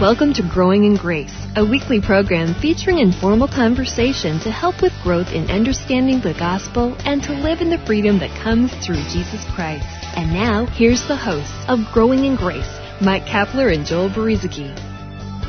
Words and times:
Welcome 0.00 0.32
to 0.32 0.48
Growing 0.50 0.84
in 0.84 0.96
Grace, 0.96 1.34
a 1.56 1.62
weekly 1.62 2.00
program 2.00 2.54
featuring 2.54 3.00
informal 3.00 3.46
conversation 3.46 4.40
to 4.40 4.50
help 4.50 4.80
with 4.80 4.94
growth 5.02 5.28
in 5.34 5.50
understanding 5.50 6.22
the 6.22 6.32
gospel 6.32 6.96
and 7.00 7.22
to 7.24 7.34
live 7.34 7.60
in 7.60 7.68
the 7.68 7.84
freedom 7.84 8.18
that 8.20 8.30
comes 8.42 8.72
through 8.82 9.02
Jesus 9.12 9.44
Christ. 9.54 9.84
And 10.16 10.32
now, 10.32 10.64
here's 10.64 11.06
the 11.06 11.18
hosts 11.18 11.52
of 11.68 11.80
Growing 11.92 12.24
in 12.24 12.36
Grace, 12.36 12.64
Mike 13.02 13.24
Kapler 13.24 13.74
and 13.74 13.84
Joel 13.84 14.08
Brueseke. 14.08 14.74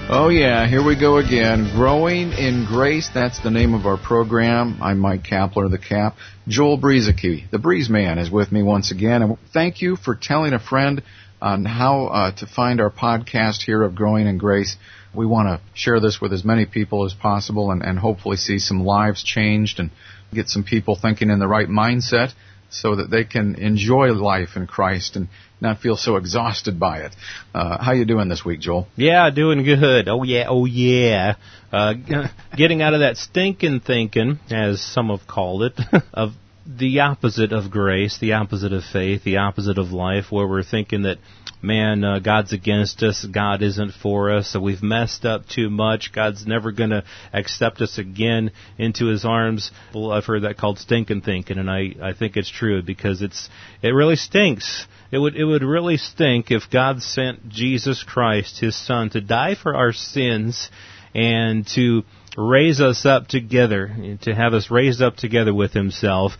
Oh 0.09 0.27
yeah, 0.27 0.67
here 0.67 0.83
we 0.83 0.99
go 0.99 1.19
again. 1.19 1.71
Growing 1.73 2.33
in 2.33 2.65
Grace, 2.65 3.09
that's 3.13 3.39
the 3.39 3.51
name 3.51 3.73
of 3.73 3.85
our 3.85 3.97
program. 3.97 4.79
I'm 4.81 4.99
Mike 4.99 5.23
Kapler, 5.23 5.71
the 5.71 5.77
Cap. 5.77 6.17
Joel 6.49 6.77
Brueseke, 6.77 7.49
the 7.51 7.59
Breeze 7.59 7.89
Man, 7.89 8.19
is 8.19 8.29
with 8.29 8.51
me 8.51 8.63
once 8.63 8.91
again. 8.91 9.21
And 9.21 9.37
thank 9.53 9.81
you 9.81 9.95
for 9.95 10.13
telling 10.13 10.51
a 10.51 10.59
friend 10.59 11.03
on 11.41 11.65
how 11.65 12.05
uh, 12.07 12.31
to 12.37 12.45
find 12.45 12.79
our 12.79 12.91
podcast 12.91 13.63
here 13.63 13.83
of 13.83 13.95
Growing 13.95 14.27
in 14.27 14.37
Grace. 14.37 14.75
We 15.13 15.25
want 15.25 15.47
to 15.47 15.61
share 15.73 15.99
this 15.99 16.21
with 16.21 16.31
as 16.31 16.45
many 16.45 16.65
people 16.65 17.05
as 17.05 17.13
possible 17.13 17.71
and, 17.71 17.81
and 17.81 17.99
hopefully 17.99 18.37
see 18.37 18.59
some 18.59 18.85
lives 18.85 19.23
changed 19.23 19.79
and 19.79 19.89
get 20.33 20.47
some 20.47 20.63
people 20.63 20.95
thinking 20.95 21.29
in 21.29 21.39
the 21.39 21.47
right 21.47 21.67
mindset 21.67 22.33
so 22.69 22.95
that 22.95 23.09
they 23.09 23.25
can 23.25 23.55
enjoy 23.55 24.13
life 24.13 24.55
in 24.55 24.65
Christ 24.65 25.17
and 25.17 25.27
not 25.59 25.79
feel 25.79 25.97
so 25.97 26.15
exhausted 26.15 26.79
by 26.79 26.99
it. 26.99 27.15
Uh, 27.53 27.83
how 27.83 27.91
you 27.91 28.05
doing 28.05 28.29
this 28.29 28.45
week, 28.45 28.61
Joel? 28.61 28.87
Yeah, 28.95 29.29
doing 29.29 29.63
good. 29.63 30.07
Oh 30.07 30.23
yeah, 30.23 30.45
oh 30.47 30.65
yeah. 30.65 31.35
Uh, 31.71 31.93
getting 32.57 32.81
out 32.81 32.93
of 32.93 33.01
that 33.01 33.17
stinking 33.17 33.81
thinking, 33.81 34.39
as 34.49 34.81
some 34.81 35.09
have 35.09 35.27
called 35.27 35.63
it, 35.63 35.79
of 36.13 36.33
the 36.65 36.99
opposite 36.99 37.51
of 37.51 37.71
grace, 37.71 38.19
the 38.19 38.33
opposite 38.33 38.71
of 38.71 38.83
faith, 38.83 39.23
the 39.23 39.37
opposite 39.37 39.77
of 39.77 39.91
life, 39.91 40.25
where 40.31 40.47
we're 40.47 40.63
thinking 40.63 41.03
that, 41.03 41.17
man, 41.61 42.03
uh, 42.03 42.19
God's 42.19 42.53
against 42.53 43.01
us, 43.01 43.25
God 43.25 43.63
isn't 43.63 43.93
for 43.93 44.31
us, 44.31 44.49
so 44.49 44.59
we've 44.59 44.83
messed 44.83 45.25
up 45.25 45.47
too 45.47 45.69
much, 45.69 46.11
God's 46.13 46.45
never 46.45 46.71
going 46.71 46.91
to 46.91 47.03
accept 47.33 47.81
us 47.81 47.97
again 47.97 48.51
into 48.77 49.07
His 49.07 49.25
arms. 49.25 49.71
Well, 49.93 50.11
I've 50.11 50.25
heard 50.25 50.43
that 50.43 50.57
called 50.57 50.77
stinking 50.77 51.21
thinking, 51.21 51.57
and 51.57 51.69
I, 51.69 51.95
I 52.01 52.13
think 52.13 52.37
it's 52.37 52.49
true 52.49 52.83
because 52.83 53.21
it's 53.21 53.49
it 53.81 53.89
really 53.89 54.15
stinks. 54.15 54.85
It 55.11 55.17
would 55.17 55.35
it 55.35 55.45
would 55.45 55.63
really 55.63 55.97
stink 55.97 56.51
if 56.51 56.69
God 56.69 57.01
sent 57.01 57.49
Jesus 57.49 58.03
Christ, 58.03 58.59
His 58.59 58.75
Son, 58.75 59.09
to 59.09 59.21
die 59.21 59.55
for 59.55 59.75
our 59.75 59.93
sins 59.93 60.69
and 61.13 61.67
to 61.75 62.03
raise 62.37 62.79
us 62.79 63.05
up 63.05 63.27
together, 63.27 64.17
to 64.21 64.33
have 64.33 64.53
us 64.53 64.71
raised 64.71 65.01
up 65.01 65.15
together 65.17 65.53
with 65.53 65.73
Himself, 65.73 66.33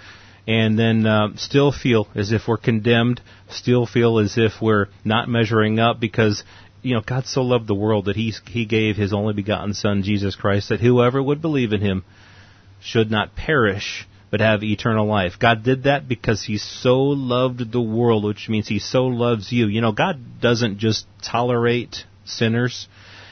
and 0.47 0.77
then 0.77 1.05
uh, 1.05 1.29
still 1.35 1.71
feel 1.71 2.07
as 2.15 2.31
if 2.31 2.47
we're 2.47 2.57
condemned, 2.57 3.21
still 3.49 3.85
feel 3.85 4.19
as 4.19 4.37
if 4.37 4.53
we're 4.61 4.87
not 5.03 5.29
measuring 5.29 5.79
up 5.79 5.99
because 5.99 6.43
you 6.81 6.95
know 6.95 7.01
God 7.05 7.25
so 7.25 7.41
loved 7.41 7.67
the 7.67 7.75
world 7.75 8.05
that 8.05 8.15
He 8.15 8.33
He 8.47 8.65
gave 8.65 8.95
His 8.95 9.13
only 9.13 9.33
begotten 9.33 9.73
Son 9.73 10.03
Jesus 10.03 10.35
Christ 10.35 10.69
that 10.69 10.79
whoever 10.79 11.21
would 11.21 11.41
believe 11.41 11.73
in 11.73 11.81
Him 11.81 12.03
should 12.81 13.11
not 13.11 13.35
perish 13.35 14.07
but 14.31 14.39
have 14.39 14.63
eternal 14.63 15.05
life. 15.05 15.33
God 15.37 15.61
did 15.61 15.83
that 15.83 16.07
because 16.07 16.41
He 16.41 16.57
so 16.57 16.99
loved 16.99 17.71
the 17.71 17.81
world, 17.81 18.23
which 18.23 18.47
means 18.47 18.67
He 18.67 18.79
so 18.79 19.03
loves 19.03 19.51
you. 19.51 19.67
You 19.67 19.81
know, 19.81 19.91
God 19.91 20.39
doesn't 20.39 20.79
just 20.79 21.05
tolerate 21.21 22.05
sinners. 22.23 22.87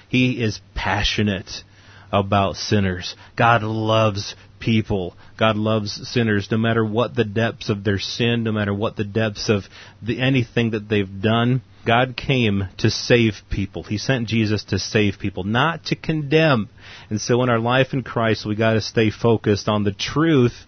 He 0.10 0.44
is 0.44 0.60
passionate 0.76 1.64
about 2.12 2.56
sinners. 2.56 3.16
God 3.38 3.64
loves 3.64 4.36
people. 4.60 5.16
God 5.38 5.56
loves 5.56 6.10
sinners 6.10 6.48
no 6.52 6.58
matter 6.58 6.86
what 6.86 7.16
the 7.16 7.24
depths 7.24 7.70
of 7.70 7.84
their 7.84 8.00
sin, 8.00 8.44
no 8.44 8.52
matter 8.52 8.74
what 8.74 8.96
the 8.96 9.04
depths 9.04 9.50
of 9.50 9.64
the, 10.02 10.22
anything 10.22 10.72
that 10.72 10.90
they've 10.90 11.22
done. 11.22 11.62
God 11.86 12.16
came 12.18 12.68
to 12.80 12.92
save 12.92 13.36
people. 13.50 13.84
He 13.84 13.98
sent 13.98 14.28
Jesus 14.28 14.66
to 14.66 14.80
save 14.80 15.18
people, 15.20 15.44
not 15.44 15.86
to 15.86 15.96
condemn. 15.96 16.70
And 17.10 17.22
so 17.22 17.42
in 17.42 17.50
our 17.50 17.60
life 17.60 17.94
in 17.94 18.04
Christ, 18.04 18.46
we 18.46 18.56
got 18.56 18.74
to 18.74 18.82
stay 18.82 19.12
focused 19.12 19.68
on 19.68 19.84
the 19.84 19.94
truth 19.94 20.66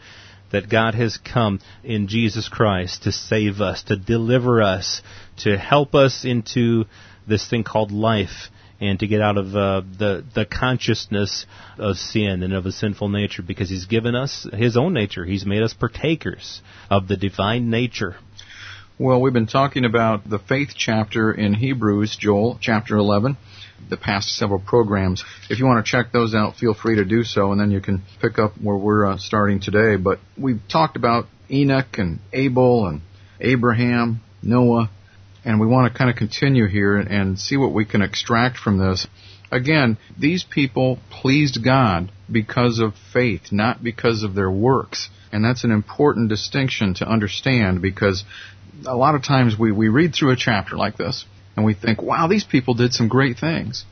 that 0.52 0.70
God 0.70 0.96
has 0.96 1.18
come 1.18 1.60
in 1.84 2.08
Jesus 2.08 2.50
Christ 2.50 3.04
to 3.04 3.12
save 3.12 3.62
us, 3.62 3.84
to 3.84 3.96
deliver 3.96 4.62
us, 4.62 5.02
to 5.38 5.58
help 5.58 5.96
us 5.96 6.26
into 6.26 6.86
this 7.28 7.48
thing 7.50 7.64
called 7.64 7.92
life 7.92 8.50
and 8.82 9.00
to 9.00 9.08
get 9.08 9.22
out 9.22 9.38
of 9.38 9.56
uh, 9.56 9.82
the 9.98 10.26
the 10.34 10.46
consciousness 10.46 11.46
of 11.78 11.96
sin 11.96 12.42
and 12.44 12.52
of 12.52 12.66
a 12.66 12.72
sinful 12.72 13.08
nature 13.08 13.44
because 13.44 13.70
he's 13.70 13.86
given 13.86 14.16
us 14.16 14.48
his 14.52 14.76
own 14.76 14.94
nature. 14.94 15.24
He's 15.24 15.46
made 15.46 15.62
us 15.62 15.74
partakers 15.74 16.62
of 16.90 17.08
the 17.08 17.16
divine 17.16 17.70
nature. 17.70 18.18
Well 18.98 19.22
we've 19.22 19.34
been 19.34 19.48
talking 19.48 19.86
about 19.86 20.30
the 20.30 20.40
faith 20.40 20.72
chapter 20.76 21.32
in 21.32 21.54
Hebrews 21.54 22.18
Joel 22.20 22.58
chapter 22.60 22.98
11 22.98 23.38
the 23.90 23.98
past 23.98 24.30
several 24.30 24.60
programs. 24.60 25.24
If 25.50 25.60
you 25.60 25.66
want 25.66 25.86
to 25.86 25.90
check 25.90 26.12
those 26.12 26.34
out 26.34 26.56
feel 26.56 26.74
free 26.74 26.96
to 26.96 27.06
do 27.06 27.24
so 27.24 27.52
and 27.52 27.62
then 27.62 27.72
you 27.72 27.82
can 27.82 28.02
pick 28.20 28.40
up 28.40 28.54
where 28.62 28.76
we're 28.76 29.06
uh, 29.06 29.18
starting 29.18 29.60
today. 29.62 29.96
But 29.96 30.20
we've 30.38 30.62
talked 30.72 30.98
about 30.98 31.26
Enoch 31.50 31.98
and 31.98 32.20
Abel 32.34 32.88
and 32.88 33.02
Abraham 33.40 34.22
Noah 34.42 34.90
and 35.44 35.60
we 35.60 35.68
want 35.68 35.92
to 35.92 35.98
kind 35.98 36.10
of 36.10 36.16
continue 36.16 36.68
here 36.68 36.98
and 36.98 37.40
see 37.40 37.58
what 37.58 37.74
we 37.74 37.86
can 37.86 38.02
extract 38.02 38.58
from 38.58 38.78
this. 38.78 39.08
Again, 39.52 39.98
these 40.18 40.44
people 40.44 41.00
pleased 41.10 41.64
God 41.64 42.12
because 42.32 42.80
of 42.80 42.94
faith, 43.12 43.52
not 43.52 43.84
because 43.84 44.24
of 44.24 44.36
their 44.36 44.52
works. 44.52 45.10
And 45.32 45.44
that's 45.44 45.64
an 45.64 45.72
important 45.72 46.30
distinction 46.30 46.94
to 46.96 47.10
understand 47.10 47.82
because 47.82 48.24
a 48.86 48.96
lot 48.96 49.16
of 49.16 49.24
times 49.24 49.58
we, 49.58 49.72
we 49.72 49.90
read 49.90 50.14
through 50.14 50.32
a 50.32 50.38
chapter 50.38 50.78
like 50.78 50.98
this 50.98 51.26
and 51.56 51.66
we 51.66 51.74
think, 51.74 52.02
wow, 52.02 52.28
these 52.28 52.46
people 52.46 52.76
did 52.76 52.94
some 52.94 53.08
great 53.08 53.38
things. 53.38 53.86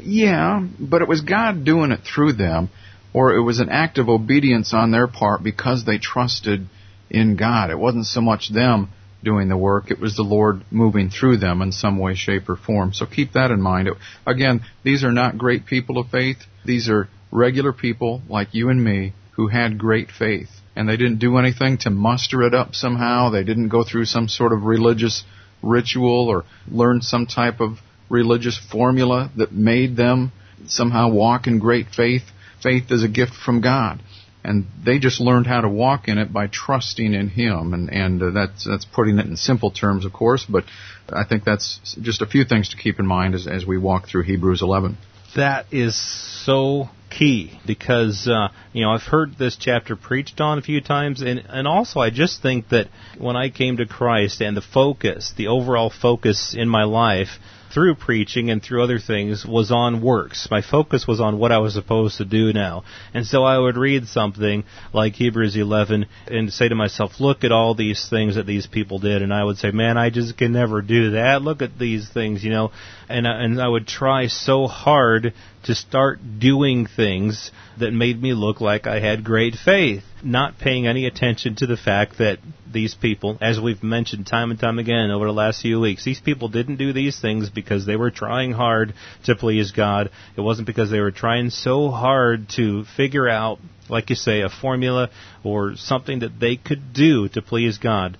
Yeah, 0.00 0.66
but 0.78 1.02
it 1.02 1.08
was 1.08 1.20
God 1.20 1.64
doing 1.64 1.92
it 1.92 2.00
through 2.00 2.32
them, 2.34 2.70
or 3.12 3.34
it 3.34 3.42
was 3.42 3.60
an 3.60 3.68
act 3.68 3.98
of 3.98 4.08
obedience 4.08 4.72
on 4.72 4.90
their 4.90 5.06
part 5.06 5.42
because 5.42 5.84
they 5.84 5.98
trusted 5.98 6.66
in 7.10 7.36
God. 7.36 7.70
It 7.70 7.78
wasn't 7.78 8.06
so 8.06 8.22
much 8.22 8.48
them 8.48 8.88
doing 9.22 9.48
the 9.48 9.56
work. 9.56 9.90
It 9.90 10.00
was 10.00 10.16
the 10.16 10.22
Lord 10.22 10.64
moving 10.70 11.10
through 11.10 11.38
them 11.38 11.62
in 11.62 11.72
some 11.72 11.98
way, 11.98 12.14
shape, 12.14 12.48
or 12.48 12.56
form. 12.56 12.92
So 12.92 13.06
keep 13.06 13.32
that 13.32 13.50
in 13.50 13.60
mind. 13.60 13.88
Again, 14.26 14.62
these 14.82 15.04
are 15.04 15.12
not 15.12 15.38
great 15.38 15.66
people 15.66 15.98
of 15.98 16.08
faith. 16.08 16.38
These 16.64 16.88
are 16.88 17.08
regular 17.30 17.72
people 17.72 18.22
like 18.28 18.48
you 18.52 18.68
and 18.68 18.82
me 18.82 19.14
who 19.32 19.48
had 19.48 19.78
great 19.78 20.10
faith. 20.10 20.50
And 20.74 20.88
they 20.88 20.96
didn't 20.96 21.18
do 21.18 21.36
anything 21.36 21.78
to 21.78 21.90
muster 21.90 22.42
it 22.42 22.54
up 22.54 22.74
somehow. 22.74 23.30
They 23.30 23.44
didn't 23.44 23.68
go 23.68 23.84
through 23.84 24.06
some 24.06 24.28
sort 24.28 24.52
of 24.52 24.64
religious 24.64 25.24
ritual 25.62 26.28
or 26.28 26.44
learn 26.68 27.02
some 27.02 27.26
type 27.26 27.60
of 27.60 27.78
religious 28.08 28.58
formula 28.70 29.30
that 29.36 29.52
made 29.52 29.96
them 29.96 30.32
somehow 30.66 31.10
walk 31.10 31.46
in 31.46 31.58
great 31.58 31.86
faith. 31.94 32.22
Faith 32.62 32.90
is 32.90 33.02
a 33.02 33.08
gift 33.08 33.34
from 33.34 33.60
God 33.60 34.00
and 34.44 34.66
they 34.84 34.98
just 34.98 35.20
learned 35.20 35.46
how 35.46 35.60
to 35.60 35.68
walk 35.68 36.08
in 36.08 36.18
it 36.18 36.32
by 36.32 36.48
trusting 36.48 37.14
in 37.14 37.28
Him, 37.28 37.74
and 37.74 37.92
and 37.92 38.22
uh, 38.22 38.30
that's 38.30 38.64
that's 38.64 38.84
putting 38.84 39.18
it 39.18 39.26
in 39.26 39.36
simple 39.36 39.70
terms, 39.70 40.04
of 40.04 40.12
course, 40.12 40.44
but 40.44 40.64
I 41.08 41.24
think 41.24 41.44
that's 41.44 41.96
just 42.00 42.22
a 42.22 42.26
few 42.26 42.44
things 42.44 42.70
to 42.70 42.76
keep 42.76 42.98
in 42.98 43.06
mind 43.06 43.34
as 43.34 43.46
as 43.46 43.66
we 43.66 43.78
walk 43.78 44.08
through 44.08 44.22
Hebrews 44.22 44.62
11. 44.62 44.96
That 45.36 45.66
is 45.70 45.96
so 46.44 46.90
key 47.08 47.58
because 47.66 48.28
uh, 48.28 48.48
you 48.72 48.84
know 48.84 48.90
I've 48.90 49.02
heard 49.02 49.36
this 49.38 49.56
chapter 49.56 49.96
preached 49.96 50.40
on 50.40 50.58
a 50.58 50.62
few 50.62 50.80
times, 50.80 51.22
and 51.22 51.42
and 51.48 51.68
also 51.68 52.00
I 52.00 52.10
just 52.10 52.42
think 52.42 52.68
that 52.70 52.88
when 53.18 53.36
I 53.36 53.50
came 53.50 53.76
to 53.76 53.86
Christ 53.86 54.40
and 54.40 54.56
the 54.56 54.62
focus, 54.62 55.32
the 55.36 55.48
overall 55.48 55.90
focus 55.90 56.54
in 56.56 56.68
my 56.68 56.84
life 56.84 57.38
through 57.72 57.94
preaching 57.94 58.50
and 58.50 58.62
through 58.62 58.82
other 58.82 58.98
things 58.98 59.46
was 59.46 59.70
on 59.70 60.02
works. 60.02 60.48
My 60.50 60.62
focus 60.62 61.06
was 61.06 61.20
on 61.20 61.38
what 61.38 61.52
I 61.52 61.58
was 61.58 61.74
supposed 61.74 62.18
to 62.18 62.24
do 62.24 62.52
now. 62.52 62.84
And 63.14 63.26
so 63.26 63.44
I 63.44 63.58
would 63.58 63.76
read 63.76 64.06
something 64.06 64.64
like 64.92 65.14
Hebrews 65.14 65.56
11 65.56 66.06
and 66.26 66.52
say 66.52 66.68
to 66.68 66.74
myself, 66.74 67.20
look 67.20 67.44
at 67.44 67.52
all 67.52 67.74
these 67.74 68.08
things 68.08 68.36
that 68.36 68.46
these 68.46 68.66
people 68.66 68.98
did. 68.98 69.22
And 69.22 69.32
I 69.32 69.44
would 69.44 69.58
say, 69.58 69.70
man, 69.70 69.96
I 69.96 70.10
just 70.10 70.36
can 70.36 70.52
never 70.52 70.82
do 70.82 71.12
that. 71.12 71.42
Look 71.42 71.62
at 71.62 71.78
these 71.78 72.08
things, 72.08 72.44
you 72.44 72.50
know. 72.50 72.72
And, 73.08 73.26
and 73.26 73.60
I 73.60 73.68
would 73.68 73.86
try 73.86 74.26
so 74.26 74.66
hard 74.66 75.34
to 75.64 75.74
start 75.74 76.18
doing 76.38 76.86
things 76.86 77.50
that 77.78 77.92
made 77.92 78.20
me 78.20 78.34
look 78.34 78.60
like 78.60 78.86
I 78.86 79.00
had 79.00 79.24
great 79.24 79.54
faith, 79.54 80.02
not 80.22 80.58
paying 80.58 80.86
any 80.86 81.06
attention 81.06 81.54
to 81.56 81.66
the 81.66 81.76
fact 81.76 82.18
that 82.18 82.38
these 82.70 82.94
people, 82.94 83.38
as 83.40 83.60
we've 83.60 83.82
mentioned 83.82 84.26
time 84.26 84.50
and 84.50 84.58
time 84.58 84.78
again 84.78 85.10
over 85.10 85.26
the 85.26 85.32
last 85.32 85.62
few 85.62 85.80
weeks, 85.80 86.04
these 86.04 86.20
people 86.20 86.48
didn't 86.48 86.76
do 86.76 86.92
these 86.92 87.20
things 87.20 87.50
because 87.50 87.86
they 87.86 87.96
were 87.96 88.10
trying 88.10 88.52
hard 88.52 88.94
to 89.24 89.34
please 89.34 89.72
God. 89.72 90.10
It 90.36 90.40
wasn't 90.40 90.66
because 90.66 90.90
they 90.90 91.00
were 91.00 91.12
trying 91.12 91.50
so 91.50 91.90
hard 91.90 92.48
to 92.56 92.84
figure 92.96 93.28
out, 93.28 93.58
like 93.88 94.10
you 94.10 94.16
say, 94.16 94.40
a 94.40 94.48
formula 94.48 95.10
or 95.44 95.76
something 95.76 96.20
that 96.20 96.40
they 96.40 96.56
could 96.56 96.92
do 96.92 97.28
to 97.30 97.42
please 97.42 97.78
God 97.78 98.18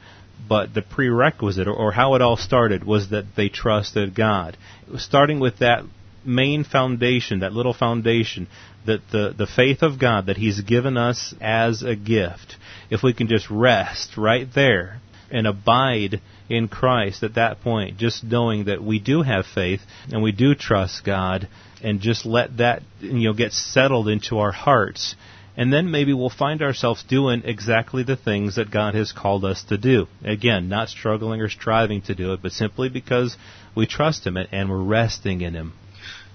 but 0.49 0.75
the 0.75 0.83
prerequisite 0.83 1.69
or, 1.69 1.93
how 1.93 2.15
it 2.15 2.21
all 2.21 2.37
started 2.37 2.85
was 2.85 3.11
that 3.11 3.25
they 3.37 3.49
trusted 3.49 4.15
God. 4.15 4.57
Starting 4.97 5.39
with 5.39 5.61
that 5.61 5.85
main 6.25 6.65
foundation, 6.65 7.41
that 7.41 7.53
little 7.53 7.75
foundation, 7.75 8.49
that 8.87 9.01
the, 9.11 9.35
the 9.37 9.47
faith 9.47 9.83
of 9.83 9.99
God 9.99 10.27
that 10.27 10.37
He's 10.37 10.61
given 10.61 10.97
us 10.97 11.35
as 11.41 11.83
a 11.83 11.97
gift, 11.97 12.57
if 12.91 13.03
we 13.03 13.13
can 13.13 13.29
just 13.29 13.51
rest 13.51 14.17
right 14.17 14.49
there 14.55 15.01
and 15.31 15.47
abide 15.47 16.21
in 16.49 16.69
Christ 16.69 17.23
at 17.23 17.35
that 17.35 17.61
point, 17.63 17.97
just 17.97 18.23
knowing 18.23 18.65
that 18.67 18.83
we 18.83 18.99
do 18.99 19.23
have 19.23 19.47
faith 19.47 19.81
and 20.13 20.23
we 20.23 20.33
do 20.33 20.55
trust 20.55 21.05
God, 21.05 21.49
and 21.83 22.01
just 22.01 22.25
let 22.25 22.59
that 22.59 22.83
you 23.01 23.29
know 23.29 23.33
get 23.33 23.53
settled 23.53 24.09
into 24.09 24.39
our 24.39 24.53
hearts. 24.53 25.17
And 25.57 25.71
then 25.71 25.91
maybe 25.91 26.15
we'll 26.15 26.31
find 26.31 26.63
ourselves 26.63 27.03
doing 27.03 27.43
exactly 27.45 28.03
the 28.03 28.17
things 28.17 28.57
that 28.57 28.71
God 28.71 28.95
has 28.95 29.13
called 29.13 29.45
us 29.45 29.63
to 29.65 29.77
do. 29.77 30.07
Again, 30.25 30.69
not 30.69 30.89
struggling 30.89 31.43
or 31.43 31.51
striving 31.51 32.01
to 32.03 32.15
do 32.15 32.33
it, 32.33 32.41
but 32.41 32.53
simply 32.53 32.89
because 32.89 33.37
we 33.75 33.87
trust 33.87 34.27
Him 34.27 34.39
and 34.39 34.71
we're 34.71 34.83
resting 34.83 35.43
in 35.43 35.53
Him. 35.55 35.75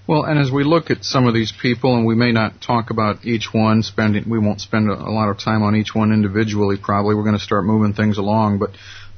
Well, 0.08 0.24
and 0.24 0.40
as 0.40 0.50
we 0.50 0.64
look 0.64 0.90
at 0.90 1.04
some 1.04 1.28
of 1.28 1.34
these 1.34 1.52
people, 1.52 1.98
and 1.98 2.06
we 2.06 2.16
may 2.16 2.32
not 2.32 2.62
talk 2.62 2.92
about 2.92 3.26
each 3.26 3.50
one, 3.54 3.84
spending, 3.84 4.30
we 4.30 4.40
won't 4.40 4.62
spend 4.62 4.90
a, 4.90 4.96
lot 4.96 5.28
of 5.28 5.38
time 5.38 5.64
on 5.64 5.76
each 5.76 5.94
one 5.94 6.14
individually. 6.14 6.78
Probably, 6.82 7.14
we're 7.14 7.26
going 7.26 7.38
to 7.38 7.44
start 7.44 7.66
moving 7.66 7.94
things 7.94 8.18
along. 8.18 8.60
But 8.60 8.70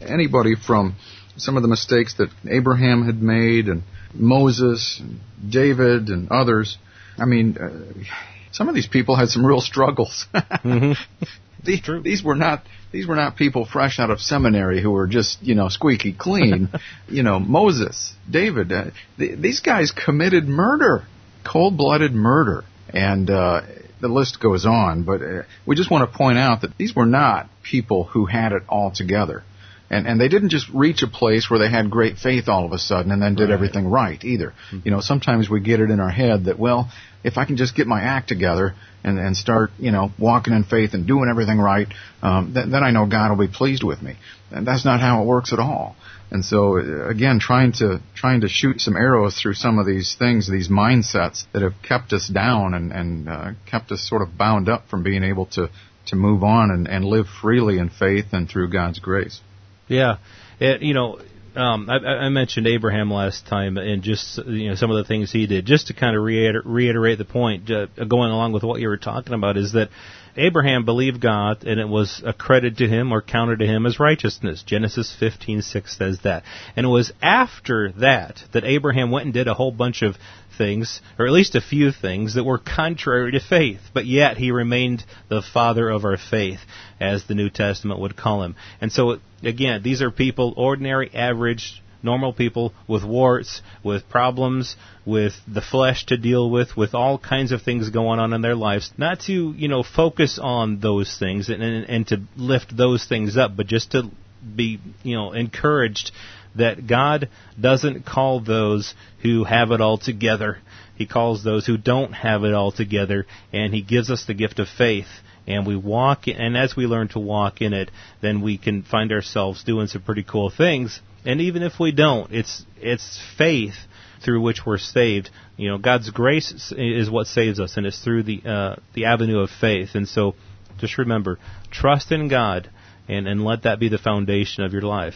anybody 0.01 0.55
from 0.55 0.95
some 1.37 1.57
of 1.57 1.61
the 1.61 1.69
mistakes 1.69 2.15
that 2.15 2.29
Abraham 2.49 3.05
had 3.05 3.21
made, 3.21 3.67
and 3.67 3.83
Moses, 4.15 4.99
and 4.99 5.19
David, 5.47 6.09
and 6.09 6.31
others. 6.31 6.79
I 7.19 7.25
mean, 7.25 7.57
uh, 7.59 8.03
some 8.51 8.67
of 8.67 8.73
these 8.73 8.87
people 8.87 9.15
had 9.15 9.29
some 9.29 9.45
real 9.45 9.61
struggles. 9.61 10.25
mm-hmm. 10.33 10.93
these, 11.63 11.81
these 12.03 12.23
were 12.23 12.35
not 12.35 12.63
these 12.91 13.07
were 13.07 13.15
not 13.15 13.35
people 13.35 13.65
fresh 13.65 13.99
out 13.99 14.09
of 14.09 14.19
seminary 14.19 14.81
who 14.81 14.91
were 14.91 15.07
just 15.07 15.41
you 15.43 15.55
know 15.55 15.69
squeaky 15.69 16.13
clean. 16.13 16.69
you 17.07 17.23
know 17.23 17.39
Moses, 17.39 18.13
David, 18.29 18.71
uh, 18.71 18.85
th- 19.17 19.39
these 19.39 19.59
guys 19.59 19.91
committed 19.91 20.47
murder, 20.47 21.05
cold-blooded 21.43 22.13
murder, 22.13 22.63
and 22.89 23.29
uh, 23.29 23.61
the 24.01 24.07
list 24.07 24.39
goes 24.39 24.65
on. 24.65 25.03
But 25.03 25.21
uh, 25.21 25.43
we 25.65 25.75
just 25.75 25.91
want 25.91 26.09
to 26.09 26.17
point 26.17 26.37
out 26.37 26.61
that 26.61 26.77
these 26.77 26.95
were 26.95 27.05
not 27.05 27.49
people 27.63 28.05
who 28.05 28.25
had 28.25 28.51
it 28.51 28.63
all 28.67 28.91
together. 28.91 29.43
And, 29.91 30.07
and 30.07 30.21
they 30.21 30.27
didn't 30.27 30.49
just 30.49 30.69
reach 30.69 31.01
a 31.01 31.07
place 31.07 31.49
where 31.49 31.59
they 31.59 31.69
had 31.69 31.89
great 31.89 32.17
faith 32.17 32.47
all 32.47 32.65
of 32.65 32.71
a 32.71 32.77
sudden 32.77 33.11
and 33.11 33.21
then 33.21 33.33
did 33.33 33.45
right. 33.45 33.53
everything 33.53 33.87
right 33.87 34.23
either. 34.23 34.53
Mm-hmm. 34.71 34.79
You 34.85 34.91
know, 34.91 35.01
sometimes 35.01 35.49
we 35.49 35.61
get 35.61 35.79
it 35.79 35.89
in 35.89 35.99
our 35.99 36.11
head 36.11 36.45
that, 36.45 36.59
well, 36.59 36.91
if 37.23 37.37
I 37.37 37.45
can 37.45 37.57
just 37.57 37.75
get 37.75 37.87
my 37.87 38.01
act 38.01 38.29
together 38.29 38.75
and, 39.03 39.17
and 39.17 39.35
start, 39.35 39.71
you 39.79 39.91
know, 39.91 40.11
walking 40.19 40.53
in 40.53 40.63
faith 40.63 40.93
and 40.93 41.07
doing 41.07 41.27
everything 41.29 41.59
right, 41.59 41.87
um, 42.21 42.53
th- 42.53 42.67
then 42.67 42.83
I 42.83 42.91
know 42.91 43.07
God 43.07 43.29
will 43.29 43.47
be 43.47 43.51
pleased 43.51 43.83
with 43.83 44.01
me. 44.01 44.17
And 44.51 44.65
that's 44.65 44.85
not 44.85 44.99
how 44.99 45.23
it 45.23 45.25
works 45.25 45.53
at 45.53 45.59
all. 45.59 45.95
And 46.31 46.45
so, 46.45 46.77
again, 46.77 47.39
trying 47.39 47.71
to 47.73 48.01
trying 48.13 48.41
to 48.41 48.47
shoot 48.47 48.79
some 48.81 48.95
arrows 48.95 49.39
through 49.41 49.55
some 49.55 49.79
of 49.79 49.87
these 49.87 50.15
things, 50.17 50.49
these 50.49 50.69
mindsets 50.69 51.45
that 51.53 51.63
have 51.63 51.73
kept 51.81 52.13
us 52.13 52.27
down 52.27 52.75
and, 52.75 52.91
and 52.91 53.27
uh, 53.27 53.51
kept 53.65 53.91
us 53.91 54.07
sort 54.07 54.21
of 54.21 54.37
bound 54.37 54.69
up 54.69 54.87
from 54.89 55.01
being 55.01 55.23
able 55.23 55.47
to 55.47 55.71
to 56.05 56.15
move 56.15 56.43
on 56.43 56.69
and, 56.69 56.87
and 56.87 57.03
live 57.05 57.25
freely 57.41 57.79
in 57.79 57.89
faith 57.89 58.27
and 58.31 58.47
through 58.47 58.69
God's 58.69 58.99
grace. 58.99 59.41
Yeah, 59.89 60.17
it, 60.59 60.81
you 60.81 60.93
know, 60.93 61.19
um, 61.55 61.89
I, 61.89 61.95
I, 61.95 62.29
mentioned 62.29 62.67
Abraham 62.67 63.11
last 63.11 63.47
time, 63.47 63.77
and 63.77 64.03
just 64.03 64.37
you 64.45 64.69
know 64.69 64.75
some 64.75 64.91
of 64.91 64.97
the 64.97 65.03
things 65.03 65.31
he 65.31 65.47
did. 65.47 65.65
Just 65.65 65.87
to 65.87 65.93
kind 65.93 66.15
of 66.15 66.23
reiter- 66.23 66.61
reiterate 66.63 67.17
the 67.17 67.25
point, 67.25 67.69
uh, 67.71 67.87
going 68.05 68.31
along 68.31 68.53
with 68.53 68.63
what 68.63 68.79
you 68.79 68.87
were 68.87 68.97
talking 68.97 69.33
about, 69.33 69.57
is 69.57 69.73
that 69.73 69.89
Abraham 70.37 70.85
believed 70.85 71.19
God, 71.19 71.63
and 71.65 71.79
it 71.79 71.89
was 71.89 72.21
accredited 72.23 72.77
to 72.77 72.87
him 72.87 73.11
or 73.11 73.21
counted 73.21 73.59
to 73.59 73.65
him 73.65 73.85
as 73.85 73.99
righteousness. 73.99 74.63
Genesis 74.63 75.15
15:6 75.19 75.97
says 75.97 76.19
that, 76.19 76.43
and 76.75 76.85
it 76.85 76.89
was 76.89 77.11
after 77.21 77.91
that 77.93 78.43
that 78.51 78.63
Abraham 78.63 79.09
went 79.09 79.25
and 79.25 79.33
did 79.33 79.47
a 79.47 79.55
whole 79.55 79.71
bunch 79.71 80.03
of 80.03 80.17
things, 80.59 81.01
or 81.17 81.25
at 81.25 81.31
least 81.31 81.55
a 81.55 81.61
few 81.61 81.91
things, 81.91 82.35
that 82.35 82.43
were 82.43 82.59
contrary 82.59 83.31
to 83.31 83.39
faith, 83.39 83.79
but 83.95 84.05
yet 84.05 84.37
he 84.37 84.51
remained 84.51 85.03
the 85.29 85.41
father 85.41 85.89
of 85.89 86.05
our 86.05 86.17
faith, 86.17 86.59
as 86.99 87.25
the 87.25 87.33
New 87.33 87.49
Testament 87.49 87.99
would 87.99 88.15
call 88.15 88.43
him. 88.43 88.55
And 88.79 88.91
so, 88.91 89.19
again, 89.41 89.81
these 89.81 90.03
are 90.03 90.11
people, 90.11 90.53
ordinary, 90.55 91.09
average, 91.15 91.81
normal 92.03 92.33
people 92.33 92.73
with 92.87 93.03
warts, 93.03 93.61
with 93.83 94.07
problems, 94.09 94.75
with 95.05 95.33
the 95.47 95.61
flesh 95.61 96.05
to 96.07 96.17
deal 96.17 96.49
with, 96.49 96.77
with 96.77 96.93
all 96.93 97.17
kinds 97.17 97.51
of 97.51 97.61
things 97.61 97.89
going 97.89 98.19
on 98.19 98.33
in 98.33 98.41
their 98.41 98.55
lives. 98.55 98.91
Not 98.97 99.21
to, 99.21 99.53
you 99.55 99.67
know, 99.67 99.83
focus 99.83 100.39
on 100.41 100.79
those 100.79 101.17
things 101.17 101.49
and, 101.49 101.63
and, 101.63 101.89
and 101.89 102.07
to 102.07 102.21
lift 102.35 102.75
those 102.75 103.05
things 103.05 103.37
up, 103.37 103.55
but 103.55 103.67
just 103.67 103.91
to 103.91 104.09
be, 104.55 104.79
you 105.03 105.15
know, 105.15 105.33
encouraged 105.33 106.11
that 106.55 106.87
God 106.87 107.29
doesn't 107.59 108.05
call 108.05 108.39
those 108.39 108.93
who 109.21 109.43
have 109.43 109.71
it 109.71 109.81
all 109.81 109.97
together. 109.97 110.57
He 110.95 111.05
calls 111.05 111.43
those 111.43 111.65
who 111.65 111.77
don't 111.77 112.11
have 112.11 112.43
it 112.43 112.53
all 112.53 112.71
together, 112.71 113.25
and 113.53 113.73
He 113.73 113.81
gives 113.81 114.11
us 114.11 114.25
the 114.25 114.33
gift 114.33 114.59
of 114.59 114.67
faith. 114.67 115.07
And 115.47 115.65
we 115.65 115.75
walk, 115.75 116.27
and 116.27 116.55
as 116.55 116.75
we 116.75 116.85
learn 116.85 117.07
to 117.09 117.19
walk 117.19 117.61
in 117.61 117.73
it, 117.73 117.89
then 118.21 118.41
we 118.41 118.57
can 118.57 118.83
find 118.83 119.11
ourselves 119.11 119.63
doing 119.63 119.87
some 119.87 120.03
pretty 120.03 120.23
cool 120.23 120.49
things. 120.49 120.99
And 121.25 121.41
even 121.41 121.63
if 121.63 121.79
we 121.79 121.91
don't, 121.91 122.31
it's 122.31 122.65
it's 122.77 123.19
faith 123.37 123.75
through 124.23 124.41
which 124.41 124.65
we're 124.65 124.77
saved. 124.77 125.29
You 125.57 125.69
know, 125.69 125.77
God's 125.77 126.09
grace 126.11 126.71
is 126.75 127.09
what 127.09 127.27
saves 127.27 127.59
us, 127.59 127.77
and 127.77 127.85
it's 127.85 128.03
through 128.03 128.23
the 128.23 128.41
uh, 128.45 128.75
the 128.93 129.05
avenue 129.05 129.39
of 129.39 129.49
faith. 129.49 129.95
And 129.95 130.07
so, 130.07 130.35
just 130.77 130.97
remember, 130.97 131.39
trust 131.71 132.11
in 132.11 132.27
God, 132.27 132.69
and 133.07 133.27
and 133.27 133.43
let 133.43 133.63
that 133.63 133.79
be 133.79 133.89
the 133.89 133.97
foundation 133.97 134.63
of 134.63 134.73
your 134.73 134.83
life. 134.83 135.15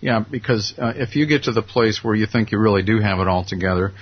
Yeah, 0.00 0.24
because 0.30 0.74
uh, 0.78 0.92
if 0.94 1.16
you 1.16 1.26
get 1.26 1.44
to 1.44 1.52
the 1.52 1.62
place 1.62 2.04
where 2.04 2.14
you 2.14 2.26
think 2.26 2.52
you 2.52 2.58
really 2.58 2.82
do 2.82 3.00
have 3.00 3.18
it 3.18 3.26
all 3.26 3.44
together, 3.44 3.92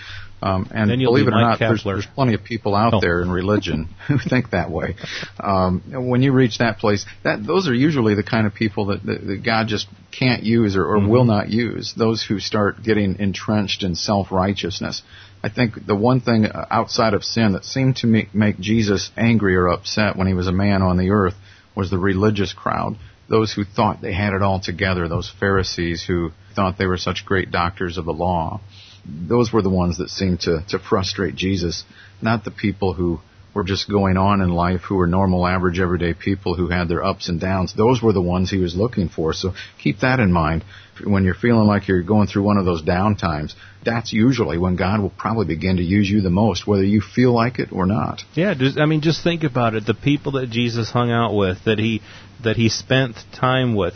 um, 0.43 0.69
and 0.71 0.91
believe 1.01 1.27
it 1.27 1.33
or 1.33 1.41
not, 1.41 1.59
there's, 1.59 1.83
there's, 1.83 2.07
plenty 2.07 2.35
of 2.35 2.45
people 2.45 2.75
out 2.75 2.95
oh. 2.95 3.01
there 3.01 3.23
in 3.23 3.31
religion 3.31 3.89
who 4.07 4.19
think 4.19 4.51
that 4.51 4.71
way. 4.71 4.97
Um, 5.41 5.83
when 6.09 6.23
you 6.23 6.33
reach 6.33 6.59
that 6.59 6.79
place, 6.79 7.07
that 7.25 7.45
those 7.45 7.69
are 7.69 7.75
usually 7.75 8.15
the 8.15 8.23
kind 8.23 8.47
of 8.47 8.55
people 8.55 8.87
that, 8.87 9.03
that, 9.07 9.27
that 9.27 9.43
God 9.43 9.69
just 9.69 9.87
can't 10.13 10.43
use 10.43 10.77
or, 10.77 10.85
or 10.85 10.99
mm-hmm. 10.99 11.09
will 11.09 11.25
not 11.25 11.49
use. 11.49 11.95
Those 11.97 12.23
who 12.23 12.39
start 12.39 12.83
getting 12.83 13.19
entrenched 13.19 13.83
in 13.83 13.95
self 13.95 14.31
righteousness. 14.31 15.03
I 15.43 15.49
think 15.49 15.87
the 15.87 15.97
one 15.97 16.21
thing 16.21 16.45
uh, 16.47 16.67
outside 16.71 17.15
of 17.15 17.25
sin 17.25 17.53
that 17.53 17.65
seemed 17.65 17.97
to 17.97 18.07
make, 18.07 18.35
make 18.35 18.59
Jesus 18.59 19.11
angry 19.17 19.57
or 19.57 19.69
upset 19.69 20.17
when 20.17 20.27
he 20.27 20.35
was 20.35 20.49
a 20.49 20.53
man 20.53 20.83
on 20.83 20.99
the 20.99 21.11
earth 21.11 21.35
was 21.75 21.91
the 21.91 21.99
religious 21.99 22.53
crowd 22.53 22.97
those 23.29 23.53
who 23.53 23.65
thought 23.65 24.01
they 24.01 24.13
had 24.13 24.33
it 24.33 24.43
all 24.43 24.61
together, 24.61 25.09
those 25.09 25.33
Pharisees 25.41 26.05
who 26.05 26.31
thought 26.55 26.79
they 26.79 26.87
were 26.87 26.97
such 26.97 27.25
great 27.25 27.51
doctors 27.51 27.99
of 27.99 28.05
the 28.05 28.13
law, 28.13 28.61
those 29.05 29.53
were 29.53 29.63
the 29.63 29.71
ones 29.71 29.99
that 29.99 30.11
seemed 30.11 30.41
to, 30.41 30.65
to 30.69 30.79
frustrate 30.79 31.35
Jesus, 31.35 31.85
not 32.21 32.45
the 32.45 32.51
people 32.51 32.95
who 32.95 33.21
were 33.57 33.65
just 33.65 33.89
going 33.89 34.19
on 34.19 34.43
in 34.43 34.51
life, 34.51 34.83
who 34.83 34.97
were 34.97 35.07
normal, 35.07 35.47
average, 35.47 35.81
everyday 35.81 36.13
people 36.13 36.55
who 36.55 36.69
had 36.69 36.89
their 36.89 37.03
ups 37.03 37.31
and 37.31 37.41
downs. 37.41 37.73
Those 37.75 38.03
were 38.03 38.13
the 38.13 38.21
ones 38.21 38.51
he 38.51 38.59
was 38.59 38.77
looking 38.77 39.09
for. 39.09 39.33
So 39.33 39.55
keep 39.83 40.01
that 40.01 40.21
in 40.21 40.31
mind. 40.31 40.63
When 41.03 41.25
you're 41.25 41.35
feeling 41.35 41.67
like 41.67 41.89
you're 41.89 42.03
going 42.03 42.27
through 42.27 42.43
one 42.43 42.59
of 42.59 42.67
those 42.67 42.83
down 42.83 43.17
times, 43.17 43.57
that's 43.83 44.13
usually 44.13 44.59
when 44.59 44.77
God 44.77 45.01
will 45.01 45.11
probably 45.11 45.47
begin 45.47 45.79
to 45.79 45.83
use 45.83 46.09
you 46.09 46.21
the 46.21 46.29
most, 46.29 46.67
whether 46.67 46.85
you 46.85 47.01
feel 47.01 47.33
like 47.33 47.59
it 47.59 47.73
or 47.73 47.87
not. 47.87 48.21
Yeah, 48.35 48.53
just, 48.53 48.79
I 48.79 48.85
mean, 48.85 49.01
just 49.01 49.25
think 49.25 49.43
about 49.43 49.75
it. 49.75 49.87
The 49.87 49.95
people 49.95 50.33
that 50.33 50.51
Jesus 50.51 50.91
hung 50.91 51.11
out 51.11 51.35
with, 51.35 51.65
that 51.65 51.79
he 51.79 52.03
that 52.45 52.57
he 52.57 52.69
spent 52.69 53.17
time 53.33 53.75
with, 53.75 53.95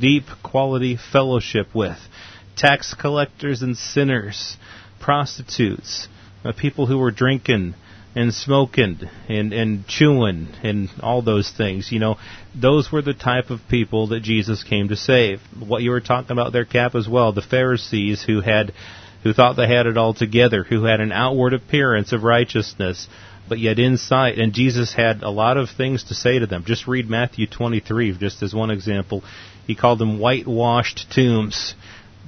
deep 0.00 0.24
quality 0.42 0.98
fellowship 1.12 1.68
with, 1.72 1.98
tax 2.56 2.94
collectors 2.94 3.62
and 3.62 3.76
sinners, 3.76 4.56
prostitutes, 5.00 6.08
uh, 6.44 6.52
people 6.52 6.86
who 6.86 6.98
were 6.98 7.12
drinking 7.12 7.74
and 8.14 8.32
smoking 8.32 9.00
and, 9.28 9.52
and 9.52 9.86
chewing 9.86 10.48
and 10.62 10.88
all 11.00 11.22
those 11.22 11.50
things. 11.50 11.92
You 11.92 12.00
know, 12.00 12.16
those 12.54 12.90
were 12.90 13.02
the 13.02 13.14
type 13.14 13.50
of 13.50 13.60
people 13.68 14.08
that 14.08 14.20
Jesus 14.20 14.62
came 14.62 14.88
to 14.88 14.96
save. 14.96 15.40
What 15.58 15.82
you 15.82 15.90
were 15.90 16.00
talking 16.00 16.32
about 16.32 16.52
their 16.52 16.64
Cap, 16.64 16.94
as 16.94 17.08
well, 17.08 17.32
the 17.32 17.42
Pharisees 17.42 18.22
who 18.22 18.40
had 18.40 18.72
who 19.22 19.32
thought 19.32 19.56
they 19.56 19.66
had 19.66 19.86
it 19.86 19.96
all 19.96 20.14
together, 20.14 20.62
who 20.62 20.84
had 20.84 21.00
an 21.00 21.10
outward 21.10 21.52
appearance 21.52 22.12
of 22.12 22.22
righteousness, 22.22 23.08
but 23.48 23.58
yet 23.58 23.78
inside, 23.78 24.38
and 24.38 24.52
Jesus 24.52 24.94
had 24.94 25.22
a 25.22 25.30
lot 25.30 25.56
of 25.56 25.70
things 25.70 26.04
to 26.04 26.14
say 26.14 26.38
to 26.38 26.46
them. 26.46 26.64
Just 26.64 26.86
read 26.86 27.08
Matthew 27.08 27.46
23, 27.46 28.16
just 28.18 28.42
as 28.42 28.54
one 28.54 28.70
example. 28.70 29.24
He 29.66 29.74
called 29.74 29.98
them 29.98 30.18
whitewashed 30.18 31.10
tombs. 31.10 31.74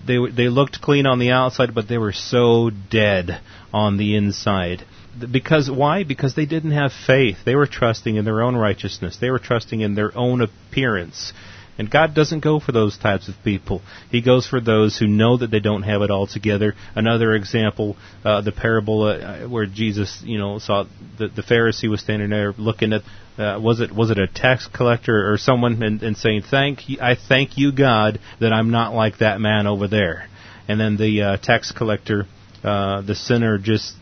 They 0.06 0.18
they 0.30 0.48
looked 0.48 0.80
clean 0.80 1.06
on 1.06 1.18
the 1.18 1.30
outside, 1.30 1.74
but 1.74 1.88
they 1.88 1.98
were 1.98 2.12
so 2.12 2.70
dead 2.70 3.40
on 3.72 3.96
the 3.96 4.16
inside. 4.16 4.84
Because 5.30 5.70
why? 5.70 6.04
Because 6.04 6.34
they 6.34 6.46
didn't 6.46 6.72
have 6.72 6.92
faith. 6.92 7.38
They 7.44 7.54
were 7.54 7.66
trusting 7.66 8.16
in 8.16 8.24
their 8.24 8.42
own 8.42 8.56
righteousness. 8.56 9.18
They 9.20 9.30
were 9.30 9.38
trusting 9.38 9.80
in 9.80 9.94
their 9.94 10.16
own 10.16 10.40
appearance. 10.40 11.32
And 11.80 11.90
God 11.90 12.14
doesn't 12.14 12.40
go 12.40 12.60
for 12.60 12.72
those 12.72 12.98
types 12.98 13.26
of 13.28 13.36
people. 13.42 13.80
He 14.10 14.20
goes 14.20 14.46
for 14.46 14.60
those 14.60 14.98
who 14.98 15.06
know 15.06 15.38
that 15.38 15.50
they 15.50 15.60
don't 15.60 15.82
have 15.82 16.02
it 16.02 16.10
all 16.10 16.26
together. 16.26 16.74
Another 16.94 17.34
example, 17.34 17.96
uh, 18.22 18.42
the 18.42 18.52
parable 18.52 19.04
uh, 19.04 19.48
where 19.48 19.64
Jesus, 19.64 20.22
you 20.22 20.38
know, 20.38 20.58
saw 20.58 20.84
the, 21.16 21.28
the 21.28 21.40
Pharisee 21.40 21.88
was 21.88 22.00
standing 22.00 22.28
there 22.28 22.52
looking 22.58 22.92
at, 22.92 23.00
uh, 23.38 23.58
was 23.58 23.80
it 23.80 23.94
was 23.94 24.10
it 24.10 24.18
a 24.18 24.26
tax 24.26 24.66
collector 24.66 25.32
or 25.32 25.38
someone, 25.38 25.82
and, 25.82 26.02
and 26.02 26.18
saying, 26.18 26.42
"Thank 26.50 26.90
you, 26.90 26.98
I 27.00 27.14
thank 27.14 27.56
you, 27.56 27.72
God, 27.72 28.20
that 28.40 28.52
I'm 28.52 28.70
not 28.70 28.92
like 28.92 29.18
that 29.20 29.40
man 29.40 29.66
over 29.66 29.88
there." 29.88 30.28
And 30.68 30.78
then 30.78 30.98
the 30.98 31.22
uh, 31.22 31.36
tax 31.38 31.72
collector, 31.72 32.26
uh, 32.62 33.00
the 33.00 33.14
sinner, 33.14 33.56
just 33.56 33.94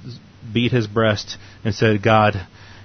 beat 0.53 0.73
his 0.73 0.87
breast 0.87 1.37
and 1.65 1.75
said, 1.75 2.03
"God, 2.03 2.41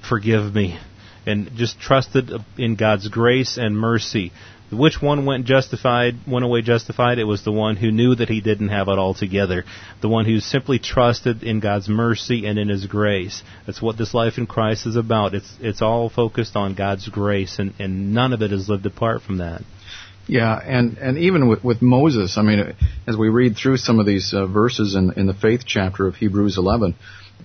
forgive 0.07 0.53
me." 0.53 0.77
and 1.25 1.55
just 1.55 1.79
trusted 1.79 2.31
in 2.57 2.75
God's 2.75 3.07
grace 3.07 3.57
and 3.57 3.77
mercy 3.77 4.31
Which 4.71 5.01
one 5.01 5.25
went 5.25 5.45
justified, 5.45 6.15
went 6.27 6.45
away 6.45 6.61
justified? 6.61 7.19
It 7.19 7.25
was 7.25 7.43
the 7.43 7.51
one 7.51 7.75
who 7.75 7.91
knew 7.91 8.15
that 8.15 8.29
he 8.29 8.41
didn't 8.41 8.69
have 8.69 8.87
it 8.87 8.97
all 8.97 9.13
together. 9.13 9.65
The 10.01 10.09
one 10.09 10.25
who 10.25 10.39
simply 10.39 10.79
trusted 10.79 11.43
in 11.43 11.59
God's 11.59 11.87
mercy 11.87 12.47
and 12.47 12.57
in 12.57 12.69
His 12.69 12.87
grace. 12.87 13.43
That's 13.67 13.81
what 13.81 13.97
this 13.97 14.15
life 14.15 14.39
in 14.39 14.47
Christ 14.47 14.87
is 14.87 14.95
about. 14.95 15.35
It's, 15.35 15.53
it's 15.61 15.83
all 15.83 16.09
focused 16.09 16.55
on 16.55 16.73
God's 16.73 17.07
grace 17.07 17.59
and, 17.59 17.73
and 17.77 18.15
none 18.15 18.33
of 18.33 18.41
it 18.41 18.51
is 18.51 18.67
lived 18.67 18.85
apart 18.87 19.21
from 19.21 19.37
that. 19.37 19.61
Yeah, 20.27 20.57
and, 20.57 20.97
and 20.97 21.17
even 21.17 21.49
with, 21.49 21.63
with 21.63 21.81
Moses, 21.81 22.37
I 22.37 22.43
mean, 22.43 22.75
as 23.07 23.17
we 23.17 23.29
read 23.29 23.57
through 23.57 23.77
some 23.77 23.99
of 23.99 24.05
these 24.05 24.33
uh, 24.33 24.45
verses 24.47 24.95
in, 24.95 25.11
in 25.13 25.27
the 25.27 25.33
faith 25.33 25.63
chapter 25.65 26.07
of 26.07 26.15
Hebrews 26.15 26.57
11, 26.57 26.95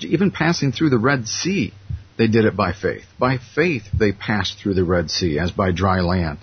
even 0.01 0.31
passing 0.31 0.71
through 0.71 0.91
the 0.91 0.99
Red 0.99 1.27
Sea, 1.27 1.73
they 2.17 2.29
did 2.29 2.45
it 2.45 2.57
by 2.57 2.73
faith. 2.73 3.05
By 3.19 3.39
faith, 3.39 3.85
they 3.93 4.13
passed 4.13 4.59
through 4.59 4.75
the 4.75 4.85
Red 4.85 5.11
Sea 5.11 5.39
as 5.39 5.51
by 5.51 5.73
dry 5.73 6.01
land. 6.01 6.39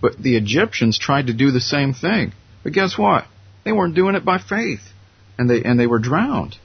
But 0.00 0.18
the 0.18 0.36
Egyptians 0.36 0.98
tried 0.98 1.28
to 1.28 1.32
do 1.32 1.50
the 1.50 1.60
same 1.60 1.94
thing. 1.94 2.32
But 2.62 2.72
guess 2.72 2.96
what? 2.96 3.24
They 3.64 3.72
weren't 3.72 3.94
doing 3.94 4.14
it 4.14 4.24
by 4.24 4.38
faith. 4.38 4.82
And 5.38 5.48
they, 5.48 5.62
and 5.62 5.78
they 5.78 5.86
were 5.86 5.98
drowned. 5.98 6.56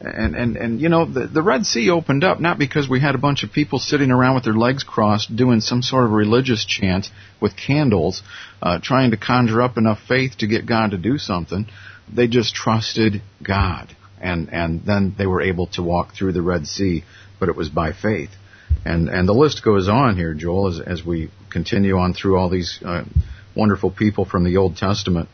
And, 0.00 0.34
and, 0.34 0.56
and, 0.56 0.80
you 0.80 0.88
know, 0.88 1.04
the, 1.04 1.26
the 1.26 1.42
Red 1.42 1.66
Sea 1.66 1.90
opened 1.90 2.24
up 2.24 2.40
not 2.40 2.58
because 2.58 2.88
we 2.88 3.00
had 3.00 3.14
a 3.14 3.18
bunch 3.18 3.42
of 3.42 3.52
people 3.52 3.78
sitting 3.78 4.10
around 4.10 4.34
with 4.34 4.44
their 4.44 4.54
legs 4.54 4.82
crossed 4.82 5.34
doing 5.36 5.60
some 5.60 5.82
sort 5.82 6.04
of 6.04 6.12
religious 6.12 6.64
chant 6.64 7.08
with 7.38 7.54
candles, 7.54 8.22
uh, 8.62 8.78
trying 8.82 9.10
to 9.10 9.18
conjure 9.18 9.60
up 9.60 9.76
enough 9.76 10.00
faith 10.08 10.38
to 10.38 10.46
get 10.46 10.64
God 10.64 10.92
to 10.92 10.96
do 10.96 11.18
something. 11.18 11.66
They 12.12 12.28
just 12.28 12.54
trusted 12.54 13.20
God. 13.42 13.94
And, 14.18 14.50
and 14.52 14.84
then 14.86 15.14
they 15.18 15.26
were 15.26 15.42
able 15.42 15.66
to 15.68 15.82
walk 15.82 16.14
through 16.14 16.32
the 16.32 16.42
Red 16.42 16.66
Sea, 16.66 17.04
but 17.38 17.50
it 17.50 17.56
was 17.56 17.68
by 17.68 17.92
faith. 17.92 18.30
And, 18.86 19.10
and 19.10 19.28
the 19.28 19.34
list 19.34 19.62
goes 19.62 19.88
on 19.88 20.16
here, 20.16 20.32
Joel, 20.32 20.68
as, 20.68 20.80
as 20.80 21.04
we 21.04 21.30
continue 21.50 21.98
on 21.98 22.14
through 22.14 22.38
all 22.38 22.48
these, 22.48 22.78
uh, 22.82 23.04
wonderful 23.54 23.90
people 23.90 24.24
from 24.24 24.44
the 24.44 24.56
Old 24.56 24.76
Testament, 24.76 25.28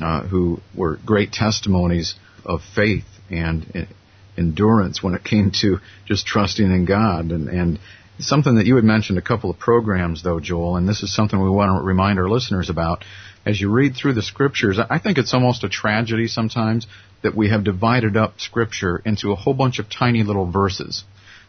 uh, 0.00 0.22
who 0.22 0.60
were 0.76 0.98
great 1.04 1.32
testimonies 1.32 2.14
of 2.44 2.60
faith 2.74 3.04
and 3.30 3.88
endurance 4.36 5.02
when 5.02 5.14
it 5.14 5.24
came 5.24 5.50
to 5.60 5.78
just 6.06 6.26
trusting 6.26 6.64
in 6.64 6.84
God. 6.84 7.30
And, 7.30 7.48
and 7.48 7.78
something 8.18 8.56
that 8.56 8.66
you 8.66 8.76
had 8.76 8.84
mentioned 8.84 9.18
a 9.18 9.22
couple 9.22 9.50
of 9.50 9.58
programs 9.58 10.22
though, 10.22 10.40
Joel, 10.40 10.76
and 10.76 10.88
this 10.88 11.02
is 11.02 11.14
something 11.14 11.40
we 11.40 11.50
want 11.50 11.80
to 11.80 11.84
remind 11.84 12.18
our 12.18 12.28
listeners 12.28 12.70
about. 12.70 13.04
As 13.46 13.60
you 13.60 13.70
read 13.70 13.94
through 13.94 14.14
the 14.14 14.22
scriptures, 14.22 14.78
I 14.78 14.98
think 14.98 15.18
it's 15.18 15.34
almost 15.34 15.64
a 15.64 15.68
tragedy 15.68 16.28
sometimes 16.28 16.86
that 17.22 17.36
we 17.36 17.50
have 17.50 17.64
divided 17.64 18.16
up 18.16 18.40
scripture 18.40 19.02
into 19.04 19.32
a 19.32 19.34
whole 19.34 19.54
bunch 19.54 19.78
of 19.78 19.90
tiny 19.90 20.22
little 20.22 20.50
verses 20.50 21.04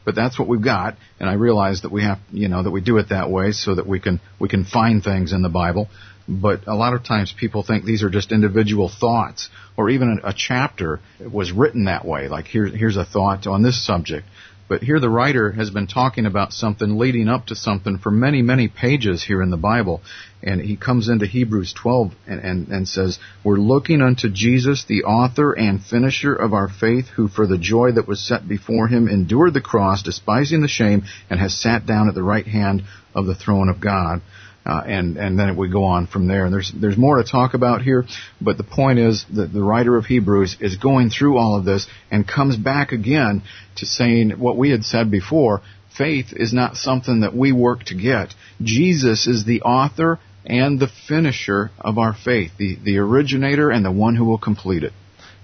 but 0.05 0.15
that's 0.15 0.39
what 0.39 0.47
we've 0.47 0.63
got 0.63 0.95
and 1.19 1.29
i 1.29 1.33
realize 1.33 1.81
that 1.81 1.91
we 1.91 2.03
have 2.03 2.19
you 2.31 2.47
know 2.47 2.63
that 2.63 2.71
we 2.71 2.81
do 2.81 2.97
it 2.97 3.09
that 3.09 3.29
way 3.29 3.51
so 3.51 3.75
that 3.75 3.88
we 3.88 4.00
can 4.00 4.21
we 4.39 4.47
can 4.47 4.63
find 4.63 5.03
things 5.03 5.33
in 5.33 5.41
the 5.41 5.50
bible 5.50 5.89
but 6.27 6.67
a 6.67 6.75
lot 6.75 6.93
of 6.93 7.03
times 7.03 7.33
people 7.38 7.63
think 7.63 7.85
these 7.85 8.03
are 8.03 8.09
just 8.09 8.31
individual 8.31 8.89
thoughts, 8.89 9.50
or 9.77 9.89
even 9.89 10.21
a, 10.24 10.33
chapter 10.33 11.00
was 11.31 11.51
written 11.51 11.85
that 11.85 12.03
way. 12.03 12.27
Like 12.27 12.45
here, 12.45 12.65
here's 12.65 12.97
a 12.97 13.05
thought 13.05 13.45
on 13.45 13.62
this 13.62 13.85
subject. 13.85 14.25
But 14.67 14.81
here 14.81 15.00
the 15.00 15.10
writer 15.10 15.51
has 15.51 15.69
been 15.69 15.86
talking 15.86 16.25
about 16.25 16.51
something 16.51 16.98
leading 16.98 17.29
up 17.29 17.45
to 17.48 17.55
something 17.55 18.00
for 18.00 18.10
many, 18.10 18.41
many 18.41 18.67
pages 18.67 19.24
here 19.24 19.43
in 19.43 19.51
the 19.51 19.57
Bible. 19.57 20.01
And 20.41 20.60
he 20.60 20.75
comes 20.75 21.07
into 21.07 21.27
Hebrews 21.27 21.74
12 21.74 22.13
and, 22.25 22.39
and, 22.39 22.67
and 22.69 22.88
says, 22.88 23.19
We're 23.43 23.57
looking 23.57 24.01
unto 24.01 24.29
Jesus, 24.29 24.84
the 24.84 25.03
author 25.03 25.53
and 25.53 25.84
finisher 25.84 26.34
of 26.34 26.53
our 26.53 26.67
faith, 26.67 27.10
who 27.10 27.27
for 27.27 27.45
the 27.45 27.60
joy 27.60 27.91
that 27.91 28.07
was 28.07 28.19
set 28.27 28.48
before 28.48 28.88
him 28.88 29.07
endured 29.07 29.53
the 29.53 29.62
cross, 29.62 30.01
despising 30.01 30.62
the 30.62 30.67
shame, 30.67 31.03
and 31.29 31.39
has 31.39 31.55
sat 31.55 31.86
down 31.86 32.10
at 32.10 32.15
the 32.15 32.24
right 32.24 32.48
hand 32.48 32.84
of 33.13 33.27
the 33.27 33.36
throne 33.36 33.69
of 33.69 33.79
God. 33.79 34.22
Uh, 34.65 34.81
and 34.86 35.17
and 35.17 35.38
then 35.38 35.48
it 35.48 35.55
would 35.55 35.72
go 35.72 35.84
on 35.84 36.07
from 36.07 36.27
there. 36.27 36.45
And 36.45 36.53
there's 36.53 36.72
there's 36.72 36.98
more 36.98 37.17
to 37.17 37.24
talk 37.24 37.53
about 37.53 37.84
here, 37.84 38.05
but 38.41 38.57
the 38.57 38.63
point 38.63 38.98
is 38.98 39.24
that 39.36 39.53
the 39.53 39.62
writer 39.62 39.95
of 39.95 40.05
Hebrews 40.05 40.57
is 40.60 40.77
going 40.77 41.12
through 41.12 41.38
all 41.38 41.55
of 41.55 41.65
this 41.65 41.86
and 42.10 42.27
comes 42.27 42.57
back 42.57 42.91
again 42.91 43.43
to 43.75 43.86
saying 43.86 44.31
what 44.31 44.57
we 44.57 44.72
had 44.72 44.84
said 44.84 45.12
before. 45.12 45.62
Faith 45.95 46.34
is 46.36 46.51
not 46.51 46.75
something 46.75 47.22
that 47.22 47.36
we 47.36 47.51
work 47.51 47.84
to 47.86 47.95
get. 47.95 48.34
Jesus 48.62 49.27
is 49.27 49.45
the 49.45 49.62
author 49.62 50.19
and 50.45 50.79
the 50.79 50.89
finisher 51.07 51.72
of 51.79 51.98
our 51.98 52.13
faith, 52.13 52.51
the, 52.57 52.77
the 52.84 52.98
originator 52.98 53.69
and 53.69 53.86
the 53.86 53.91
one 53.91 54.15
who 54.15 54.25
will 54.25 54.38
complete 54.38 54.84
it. 54.84 54.93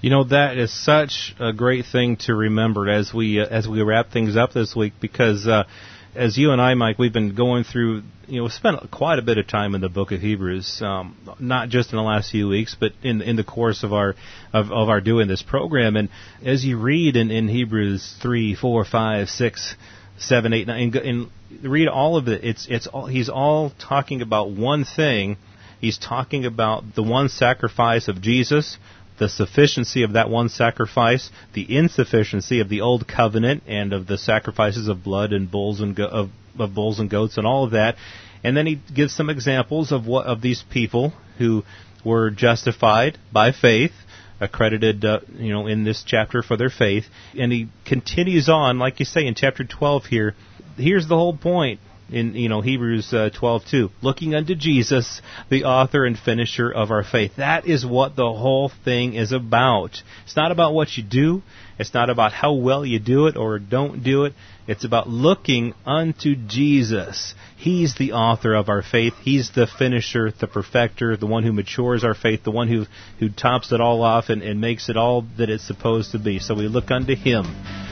You 0.01 0.09
know 0.09 0.23
that 0.25 0.57
is 0.57 0.73
such 0.73 1.35
a 1.39 1.53
great 1.53 1.85
thing 1.85 2.17
to 2.25 2.33
remember 2.33 2.89
as 2.89 3.13
we 3.13 3.39
uh, 3.39 3.45
as 3.45 3.67
we 3.67 3.83
wrap 3.83 4.11
things 4.11 4.35
up 4.35 4.51
this 4.51 4.75
week 4.75 4.93
because 4.99 5.47
uh, 5.47 5.65
as 6.15 6.37
you 6.37 6.51
and 6.51 6.61
I, 6.61 6.73
Mike, 6.73 6.99
we've 6.99 7.13
been 7.13 7.35
going 7.35 7.63
through, 7.63 8.03
you 8.27 8.41
know, 8.41 8.47
spent 8.49 8.91
quite 8.91 9.19
a 9.19 9.21
bit 9.21 9.37
of 9.37 9.47
time 9.47 9.75
in 9.75 9.81
the 9.81 9.89
book 9.89 10.11
of 10.11 10.19
Hebrews, 10.19 10.81
um, 10.81 11.15
not 11.39 11.69
just 11.69 11.91
in 11.91 11.97
the 11.97 12.03
last 12.03 12.31
few 12.31 12.47
weeks, 12.47 12.75
but 12.79 12.91
in 13.01 13.21
in 13.21 13.35
the 13.35 13.43
course 13.43 13.83
of 13.83 13.93
our 13.93 14.15
of, 14.53 14.71
of 14.71 14.89
our 14.89 15.01
doing 15.01 15.27
this 15.27 15.41
program. 15.41 15.95
And 15.95 16.09
as 16.45 16.65
you 16.65 16.77
read 16.77 17.15
in, 17.15 17.31
in 17.31 17.47
Hebrews 17.47 18.15
three, 18.21 18.55
four, 18.55 18.83
five, 18.83 19.29
six, 19.29 19.75
seven, 20.17 20.53
eight, 20.53 20.67
nine, 20.67 20.95
and, 20.95 20.95
and 20.95 21.29
read 21.63 21.87
all 21.87 22.17
of 22.17 22.27
it, 22.27 22.43
it's 22.43 22.67
it's 22.69 22.87
all 22.87 23.05
he's 23.05 23.29
all 23.29 23.71
talking 23.79 24.21
about 24.21 24.51
one 24.51 24.83
thing. 24.83 25.37
He's 25.79 25.97
talking 25.97 26.45
about 26.45 26.93
the 26.93 27.03
one 27.03 27.29
sacrifice 27.29 28.07
of 28.07 28.21
Jesus 28.21 28.77
the 29.21 29.29
sufficiency 29.29 30.01
of 30.01 30.13
that 30.13 30.31
one 30.31 30.49
sacrifice, 30.49 31.29
the 31.53 31.77
insufficiency 31.77 32.59
of 32.59 32.69
the 32.69 32.81
old 32.81 33.07
covenant 33.07 33.61
and 33.67 33.93
of 33.93 34.07
the 34.07 34.17
sacrifices 34.17 34.87
of 34.87 35.03
blood 35.03 35.31
and 35.31 35.51
bulls 35.51 35.79
and 35.79 35.95
go- 35.95 36.07
of, 36.07 36.31
of 36.57 36.73
bulls 36.73 36.99
and 36.99 37.07
goats 37.07 37.37
and 37.37 37.45
all 37.45 37.63
of 37.63 37.71
that. 37.71 37.97
And 38.43 38.57
then 38.57 38.65
he 38.65 38.81
gives 38.91 39.13
some 39.13 39.29
examples 39.29 39.91
of 39.91 40.07
what 40.07 40.25
of 40.25 40.41
these 40.41 40.63
people 40.71 41.13
who 41.37 41.63
were 42.03 42.31
justified 42.31 43.19
by 43.31 43.51
faith, 43.51 43.91
accredited, 44.39 45.05
uh, 45.05 45.19
you 45.37 45.53
know, 45.53 45.67
in 45.67 45.83
this 45.83 46.03
chapter 46.03 46.41
for 46.41 46.57
their 46.57 46.71
faith. 46.71 47.05
And 47.37 47.51
he 47.51 47.69
continues 47.85 48.49
on, 48.49 48.79
like 48.79 48.99
you 48.99 49.05
say 49.05 49.27
in 49.27 49.35
chapter 49.35 49.63
12 49.63 50.05
here. 50.05 50.33
Here's 50.77 51.07
the 51.07 51.15
whole 51.15 51.37
point 51.37 51.79
in 52.11 52.35
you 52.35 52.49
know 52.49 52.61
Hebrews 52.61 53.13
uh, 53.13 53.29
12:2, 53.33 53.89
looking 54.01 54.35
unto 54.35 54.55
Jesus, 54.55 55.21
the 55.49 55.63
author 55.63 56.05
and 56.05 56.17
finisher 56.17 56.69
of 56.71 56.91
our 56.91 57.03
faith. 57.03 57.37
That 57.37 57.67
is 57.67 57.85
what 57.85 58.15
the 58.15 58.31
whole 58.31 58.71
thing 58.83 59.13
is 59.15 59.31
about. 59.31 60.01
It's 60.23 60.35
not 60.35 60.51
about 60.51 60.73
what 60.73 60.97
you 60.97 61.03
do. 61.03 61.41
It's 61.79 61.93
not 61.93 62.09
about 62.09 62.33
how 62.33 62.53
well 62.53 62.85
you 62.85 62.99
do 62.99 63.27
it 63.27 63.35
or 63.35 63.57
don't 63.57 64.03
do 64.03 64.25
it. 64.25 64.33
It's 64.71 64.85
about 64.85 65.09
looking 65.09 65.73
unto 65.85 66.33
Jesus. 66.47 67.35
He's 67.57 67.95
the 67.95 68.13
author 68.13 68.53
of 68.53 68.69
our 68.69 68.81
faith. 68.81 69.13
He's 69.21 69.51
the 69.51 69.67
finisher, 69.67 70.31
the 70.31 70.47
perfecter, 70.47 71.17
the 71.17 71.27
one 71.27 71.43
who 71.43 71.51
matures 71.51 72.05
our 72.05 72.13
faith, 72.13 72.45
the 72.45 72.51
one 72.51 72.69
who, 72.69 72.85
who 73.19 73.27
tops 73.27 73.73
it 73.73 73.81
all 73.81 74.01
off 74.01 74.29
and, 74.29 74.41
and 74.41 74.61
makes 74.61 74.87
it 74.87 74.95
all 74.95 75.25
that 75.37 75.49
it's 75.49 75.67
supposed 75.67 76.13
to 76.13 76.19
be. 76.19 76.39
So 76.39 76.55
we 76.55 76.69
look 76.69 76.89
unto 76.89 77.17
Him. 77.17 77.43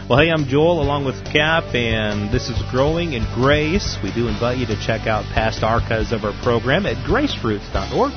Well, 0.10 0.20
hey, 0.20 0.32
I'm 0.32 0.46
Joel 0.46 0.82
along 0.82 1.04
with 1.04 1.22
Cap, 1.26 1.76
and 1.76 2.34
this 2.34 2.48
is 2.48 2.58
Growing 2.72 3.12
in 3.12 3.26
Grace. 3.36 3.98
We 4.02 4.14
do 4.14 4.30
invite 4.30 4.58
you 4.58 4.66
to 4.68 4.80
check 4.82 5.06
out 5.06 5.26
past 5.34 5.64
archives 5.64 6.14
of 6.14 6.24
our 6.24 6.34
program 6.44 6.86
at 6.86 6.96
graceroots.org. 7.06 8.14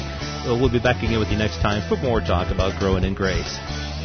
We'll 0.47 0.71
be 0.71 0.79
back 0.79 1.03
again 1.03 1.19
with 1.19 1.31
you 1.31 1.37
next 1.37 1.61
time 1.61 1.83
for 1.89 1.97
more 2.01 2.21
talk 2.21 2.55
about 2.55 2.79
growing 2.79 3.03
in 3.03 3.15
grace. 3.15 3.92